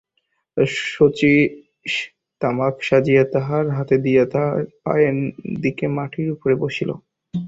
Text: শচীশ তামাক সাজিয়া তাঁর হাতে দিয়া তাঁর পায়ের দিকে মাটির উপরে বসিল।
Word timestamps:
শচীশ 0.85 1.93
তামাক 2.41 2.75
সাজিয়া 2.87 3.23
তাঁর 3.33 3.65
হাতে 3.77 3.95
দিয়া 4.05 4.23
তাঁর 4.33 4.53
পায়ের 4.83 5.15
দিকে 5.61 5.85
মাটির 5.97 6.27
উপরে 6.35 6.55
বসিল। 6.63 6.89